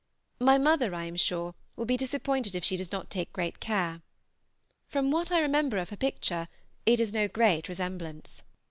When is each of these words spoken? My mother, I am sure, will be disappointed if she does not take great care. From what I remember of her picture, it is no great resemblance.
My 0.39 0.57
mother, 0.57 0.95
I 0.95 1.03
am 1.03 1.15
sure, 1.15 1.53
will 1.75 1.85
be 1.85 1.95
disappointed 1.95 2.55
if 2.55 2.63
she 2.63 2.75
does 2.75 2.91
not 2.91 3.11
take 3.11 3.31
great 3.31 3.59
care. 3.59 4.01
From 4.87 5.11
what 5.11 5.31
I 5.31 5.39
remember 5.39 5.77
of 5.77 5.91
her 5.91 5.95
picture, 5.95 6.47
it 6.87 6.99
is 6.99 7.13
no 7.13 7.27
great 7.27 7.69
resemblance. 7.69 8.41